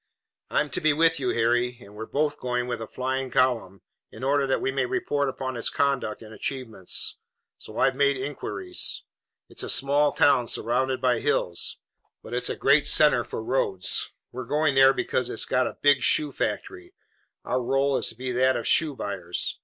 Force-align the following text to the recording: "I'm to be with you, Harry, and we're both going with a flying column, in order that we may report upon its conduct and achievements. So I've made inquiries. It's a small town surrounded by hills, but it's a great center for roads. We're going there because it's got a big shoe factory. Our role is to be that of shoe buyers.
"I'm 0.49 0.71
to 0.71 0.81
be 0.81 0.93
with 0.93 1.19
you, 1.19 1.29
Harry, 1.29 1.77
and 1.79 1.93
we're 1.93 2.07
both 2.07 2.39
going 2.39 2.65
with 2.65 2.81
a 2.81 2.87
flying 2.87 3.29
column, 3.29 3.83
in 4.11 4.23
order 4.23 4.47
that 4.47 4.59
we 4.59 4.71
may 4.71 4.87
report 4.87 5.29
upon 5.29 5.55
its 5.55 5.69
conduct 5.69 6.23
and 6.23 6.33
achievements. 6.33 7.19
So 7.59 7.77
I've 7.77 7.95
made 7.95 8.17
inquiries. 8.17 9.03
It's 9.47 9.61
a 9.61 9.69
small 9.69 10.11
town 10.11 10.47
surrounded 10.47 11.01
by 11.01 11.19
hills, 11.19 11.77
but 12.23 12.33
it's 12.33 12.49
a 12.49 12.55
great 12.55 12.87
center 12.87 13.23
for 13.23 13.43
roads. 13.43 14.09
We're 14.31 14.45
going 14.45 14.73
there 14.73 14.91
because 14.91 15.29
it's 15.29 15.45
got 15.45 15.67
a 15.67 15.77
big 15.83 16.01
shoe 16.01 16.31
factory. 16.31 16.95
Our 17.45 17.61
role 17.61 17.95
is 17.95 18.09
to 18.09 18.15
be 18.15 18.31
that 18.31 18.55
of 18.57 18.65
shoe 18.65 18.95
buyers. 18.95 19.59